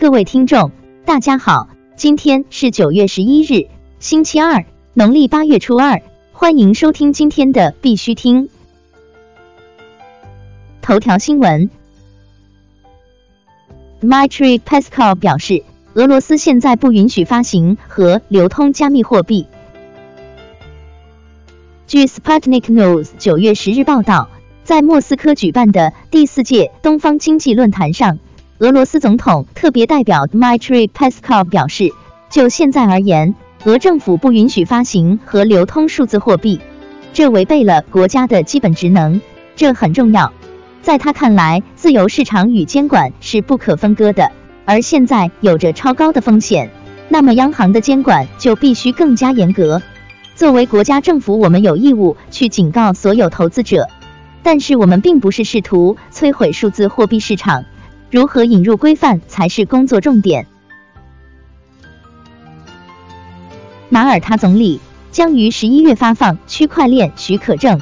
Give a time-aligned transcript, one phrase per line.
[0.00, 0.70] 各位听众，
[1.04, 3.66] 大家好，今天是九月十一日，
[3.98, 4.64] 星期二，
[4.94, 6.00] 农历八月初二，
[6.30, 8.48] 欢迎收听今天的必须听
[10.80, 11.68] 头条新闻。
[13.98, 15.64] m i t r i Peskov 表示，
[15.94, 19.48] 俄罗斯现在不允许发行和流通加密货币。
[21.88, 24.30] 据 Sputnik News 九月十日报道，
[24.62, 28.20] 在莫斯科举办的第四届东方经济论坛上。
[28.60, 31.92] 俄罗斯总统特别代表 Dmitry Peskov 表示，
[32.28, 36.60] 就现在而言，俄政府不允许发行和流通数字货币，
[37.12, 39.20] 这违背了国家的基本职能，
[39.54, 40.32] 这很重要。
[40.82, 44.32] 在他看来，自由市场与监管是不可分割的，
[44.64, 46.68] 而现在有着超高的风险，
[47.08, 49.80] 那么央行的监管就必须更加严格。
[50.34, 53.86] 作为国家政府，我们有义务去警告所有投资者，
[54.42, 57.64] 但是我们并不是试图摧毁数字货币市场。
[58.10, 60.46] 如何引入规范才是工作重点。
[63.90, 67.80] 马耳他总理将于十一月发放区块链许可证。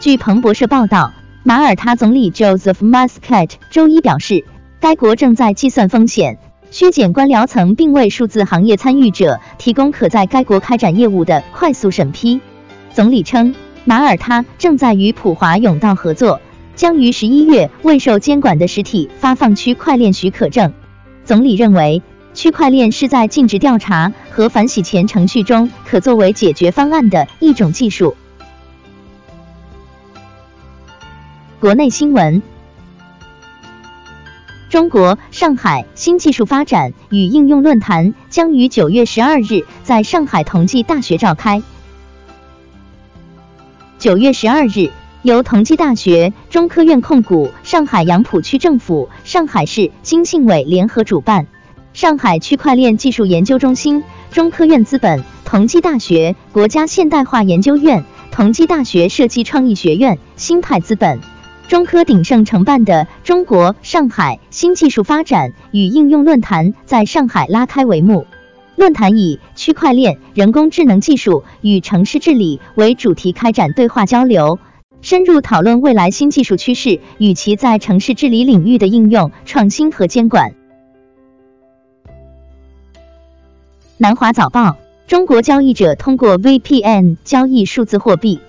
[0.00, 1.12] 据彭博社报道，
[1.42, 4.44] 马耳他总理 Joseph Muscat 周一表示，
[4.80, 6.38] 该国正在计算风险，
[6.70, 12.40] 削减官僚层，并为数字行业参与者提供可在该国开展业务的快速审批。
[12.92, 16.40] 总理称，马耳他正在与普华永道合作。
[16.76, 20.72] 将于十一月未受监管的实体发放区块链许可证。
[21.24, 22.02] 总理认为，
[22.34, 28.14] 区块链是在尽职调查和反洗钱程序中可作为解决方案的一种技术。
[31.58, 32.42] 国内新闻：
[34.68, 41.62] 中国上海新技术发展与应用论坛将于九月十二日在上海同济大学召开。
[43.98, 44.90] 九月十二日。
[45.26, 51.48] 由同济大学、中科院控股、上海杨浦区政府、上海市经信委联合主办，
[51.92, 61.18] 上海区块链技术研究中心、中科院资本、同济大学、国家现代化研究院、同济大学设计创意学院、新派资本、
[61.66, 68.28] 中科鼎盛承办的中国上海新技术发展与应用论坛在上海拉开帷幕。
[68.76, 74.60] 论坛以区块链、人工智能技术与城市治理为主题开展对话交流。
[75.02, 80.54] 深入讨论未来新技术趋势与其在城市治理领域的应用、创新和监管。
[83.98, 84.76] 南华早报：
[85.06, 88.40] 中国交易者通过 VPN 交易数字货币。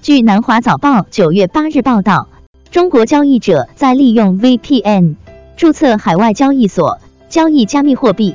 [0.00, 2.28] 据南华早报九月八日报道，
[2.70, 5.16] 中国交易者在利用 VPN
[5.56, 6.98] 注册海外交易所
[7.28, 8.34] 交易加密货币。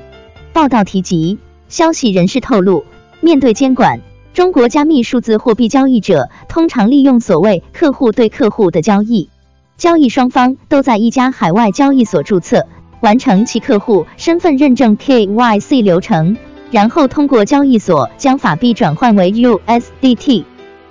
[0.53, 2.85] 报道提及，消息人士透露，
[3.22, 4.02] 面对监管。
[4.35, 9.29] 中国加密数字货币交易者通常利用所谓客户对客户的交易，
[9.78, 12.68] 交易双方都在一家海外交易所注册，
[13.00, 16.35] 完成其客户身份认证 KYC 流程，
[16.69, 20.44] 然后通过交易所将法币转换为 USDT，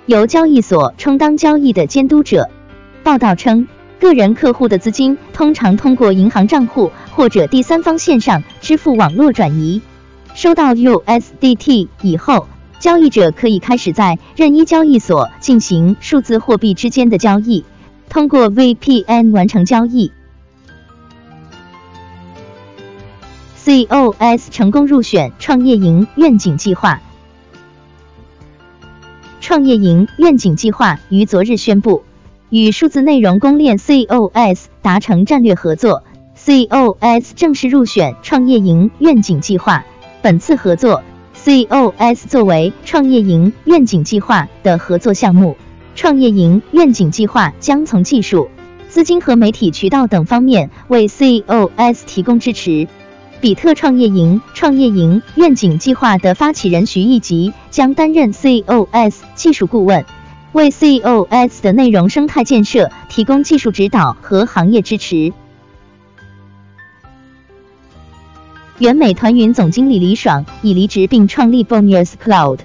[0.07, 2.49] 由交易所充当交易的监督者。
[3.03, 3.67] 报道称，
[3.99, 9.83] 个人客户的资金通常通过银行账户或者第三方线上支付网络转移，
[10.33, 12.47] 收到 USDT 以后。
[12.85, 17.65] 交易者可以开始在任意交易所进行数字货币之间的交易，
[18.09, 20.11] 通过 VPN 完成交易。
[23.63, 27.01] COS 成功入选创业营愿景计划。
[29.41, 32.03] 创业营愿景计划于昨日宣布，
[32.51, 36.03] 与数字内容公链 COS 达成战略合作
[36.37, 39.83] ，COS 正式入选创业营愿景计划。
[40.21, 41.01] 本次合作。
[41.45, 45.55] COS 作为创业营愿景计划的合作项目，
[45.93, 48.49] 创业营愿景计划将从技术、
[48.89, 52.87] 资金和媒体渠道等方面为 COS 提供支持。
[53.41, 60.03] 比特创业营创业营愿景计划的发起人徐毅吉将担任 COS 技术顾问，
[60.51, 65.31] 为 COS 的内容生态建设提供技术指导和行业支持。
[68.77, 72.59] 原美团云总经理李爽已离职并创立 Bonus Cloud。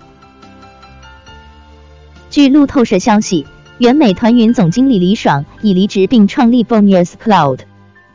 [2.30, 3.46] 据路透社消息，
[3.78, 7.60] 原美团云总经理李爽已离职并创立 Bonus Cloud。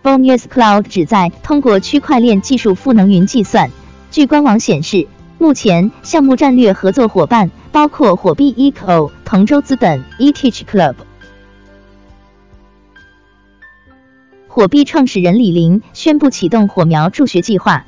[0.04, 3.72] Bonus Cloud 旨在通过区块链技术赋能云计算。
[4.12, 5.08] 据官网显示，
[5.38, 10.96] 目前项目战略合作伙伴包括火币 Eco、同洲资本、Etch Club。
[14.56, 17.86] 火币创始人李林宣布启动火苗助学计划。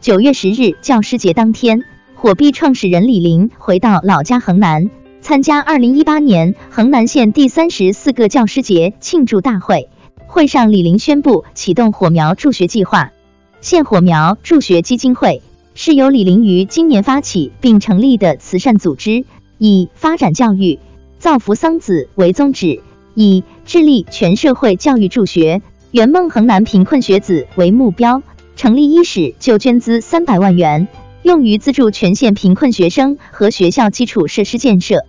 [0.00, 1.84] 九月十日教师节当天，
[2.14, 4.88] 火币创始人李林回到老家衡南，
[5.20, 9.90] 参加二零一八年衡南县第三十四个教师节庆祝大会。
[10.26, 13.12] 会上，李林宣布启动火苗助学计划。
[13.60, 15.42] 现火苗助学基金会
[15.74, 19.26] 是由李林于今年发起并成立的慈善组织，
[19.58, 20.78] 以发展教育、
[21.18, 22.80] 造福桑梓为宗旨，
[23.14, 28.22] 以致力全社会教育助学、圆梦衡南贫困学子为目标。
[28.56, 30.86] 成立伊始就捐资三百万元，
[31.22, 35.06] 用于资助全县贫困学生和学校基础设施建设。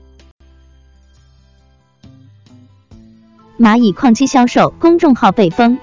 [3.60, 5.78] 蚂蚁矿机销售公众号被封。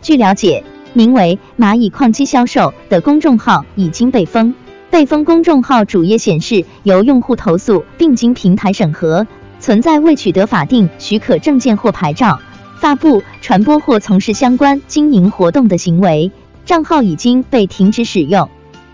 [0.00, 0.64] 据了解，
[0.94, 4.54] 名为“蚂蚁矿机销售”的公众号已经被封。
[4.90, 9.26] 被封公众号主页显示，由用户投诉并经平台审核，
[9.60, 12.40] 存在未取得法定许可证件或牌照，
[12.80, 16.30] 发布、传播或从事相关经营活动的行为，
[16.64, 18.48] 账号已经被停止使用。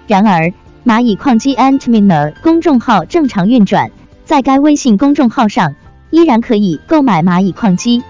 [0.06, 0.52] 然而，
[0.84, 3.90] 蚂蚁矿机 Antminer 公众号正常运转，
[4.24, 5.74] 在该微信公众号上。
[6.12, 8.02] 依然可以购买蚂蚁矿机。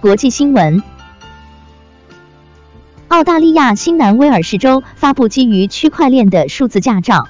[0.00, 0.80] 国际新闻：
[3.08, 7.26] 澳大利亚新南威尔士州发布基于区块链的数字驾照。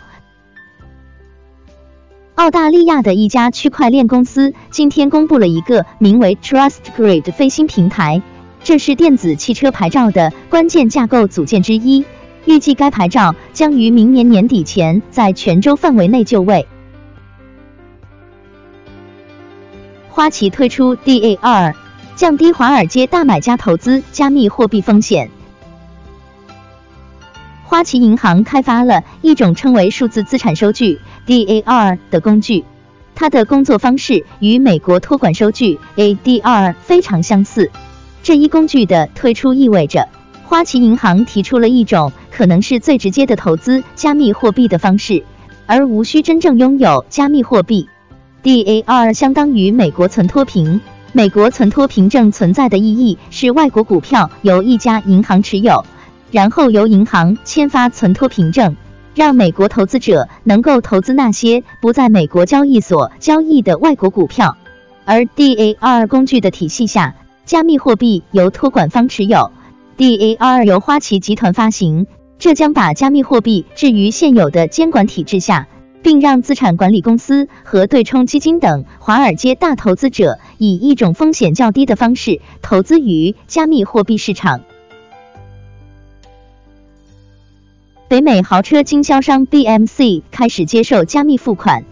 [2.42, 8.20] 澳大利亚的一家区块链公司今天公布了一个名为 TrustGrid 飞行平台，
[8.64, 12.04] 这是电子汽车牌照的关键架构组件之一。
[12.44, 16.66] 预计该牌照将于明年年底前在全州范围内就位。
[20.08, 21.74] 花旗推出 DAR，
[22.16, 25.30] 降低华尔街大买家投资加密货币风险。
[27.82, 32.64] 花旗银行开发了一种称为数字资产收据 DAR 的工具，
[33.16, 37.72] 它的工作方式与美国托管收据 ADR 非常相似。
[38.22, 40.08] 这一工具的推出意味着，
[40.44, 45.24] 花旗银行提出了一种可能是最直接的投资加密货币的方式，
[45.66, 47.88] 而无需真正拥有加密货币。
[48.44, 50.80] DAR 相当于美国存托凭。
[51.10, 55.84] 美国存托凭证存在的意义是，外国股票由一家银行持有，
[56.32, 58.74] 然后由银行签发存托凭证，
[59.14, 64.56] 让美国投资者能够投资那些不在美国交易所交易的外国股票。
[65.04, 67.14] 而 DAR 工具的体系下，
[67.44, 69.52] 加密货币由托管方持有
[69.98, 72.06] ，DAR 由花旗集团发行，
[72.38, 75.68] 这将把加密货币置于现有的监管体制下。
[76.02, 84.62] 并让资产管理公司和对冲基金等华尔街大投资者以一种风险较低的方式投资于加密货币市场。
[88.12, 91.82] 北美豪车经销商 BMC 开始接受加密付款。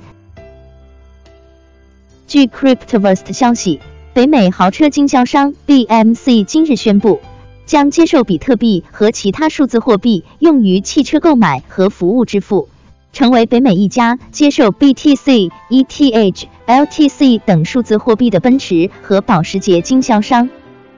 [2.26, 3.80] 据 Cryptoverse 消息，
[4.12, 7.20] 北美豪车经销商 BMC 今日宣布，
[7.64, 12.68] 将接受比特币和其他数字货币用于汽车购买和服务支付。
[13.14, 20.50] 成为北美一家接受 BTC、ETH、LTC 等数字货币的奔驰和保时捷经销商。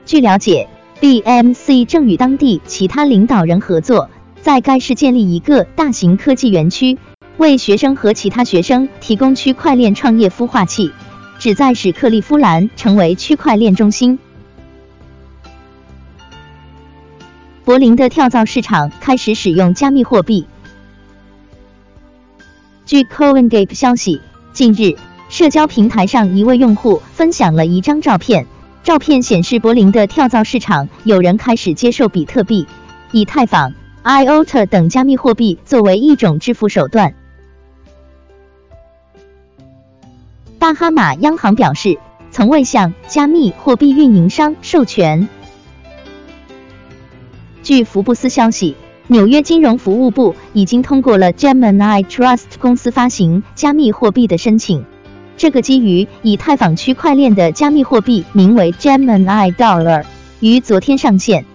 [0.05, 0.67] 据了解
[0.99, 4.09] ，BMC 正与当地其他领导人合作，
[4.43, 6.97] 在该市建立一个大型科技园区，
[7.37, 10.91] 为学生和其他学生提供区块链创业孵化器，
[11.39, 14.19] 旨在使克利夫兰成为区块链中心。
[17.63, 20.45] 柏林的跳蚤市场开始使用加密货币。
[22.85, 24.19] 据 CoinGate 消息，
[24.51, 24.97] 近日，
[25.29, 28.45] 社交平台上一位用户分享了一张照片，
[28.83, 32.67] 照片显示柏林的跳蚤市场有人开始接受比特币、
[33.13, 33.73] 以太坊、
[34.03, 37.13] IOTA 等加密货币作为一种支付手段。
[40.59, 41.97] 巴哈马央行表示，
[42.31, 45.27] 从未向加密货币运营商授权。
[47.63, 48.75] 据福布斯消息。
[49.07, 54.85] 纽约金融服务部已经通过了 Gemini Trust 公司发行加密货币的申请。
[55.35, 60.05] 这个基于以太坊区块链的加密货币名为 Gemini Dollar，
[60.39, 61.45] 于昨天上线。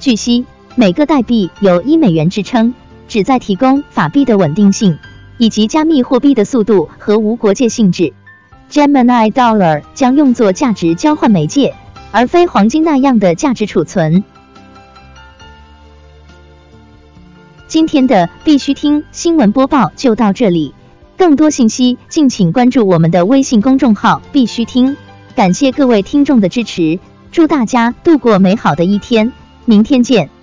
[0.00, 0.44] 据悉，
[0.78, 2.74] 每个代币有一美元支撑，
[3.08, 4.98] 旨在提供法币的稳定性
[5.38, 8.12] 以及加密货币的速度和无国界性质。
[8.70, 11.74] Gemini Dollar 将用作价值交换媒介，
[12.10, 14.22] 而非黄金那样的价值储存。
[17.66, 20.74] 今天的必须听新闻播报就到这里，
[21.16, 24.94] 更多信息敬请关注我们的微信公众号“必须听”。
[25.34, 26.98] 感谢各位听众的支持，
[27.32, 29.32] 祝大家度过美好的一天，
[29.64, 30.35] 明天见。